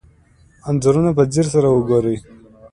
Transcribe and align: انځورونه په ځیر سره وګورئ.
انځورونه 0.67 1.11
په 1.17 1.23
ځیر 1.33 1.45
سره 1.53 1.67
وګورئ. 1.71 2.17